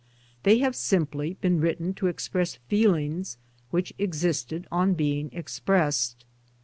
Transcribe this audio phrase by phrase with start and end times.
[0.41, 3.37] They have simply been written to express feelings
[3.69, 6.25] which insisted on being expressed.